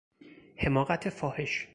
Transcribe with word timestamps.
حماقت 0.55 1.09
فاحش 1.09 1.67